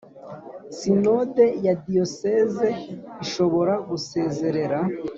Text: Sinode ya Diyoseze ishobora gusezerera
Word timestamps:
Sinode 0.77 1.45
ya 1.65 1.73
Diyoseze 1.83 2.67
ishobora 3.23 3.73
gusezerera 3.89 4.79